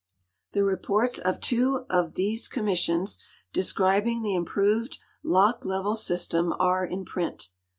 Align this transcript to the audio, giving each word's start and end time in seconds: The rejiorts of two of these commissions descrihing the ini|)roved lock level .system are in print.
The 0.53 0.61
rejiorts 0.63 1.19
of 1.19 1.39
two 1.39 1.85
of 1.87 2.15
these 2.15 2.47
commissions 2.47 3.19
descrihing 3.53 4.23
the 4.23 4.33
ini|)roved 4.35 4.97
lock 5.21 5.63
level 5.63 5.93
.system 5.95 6.55
are 6.59 6.83
in 6.83 7.05
print. 7.05 7.49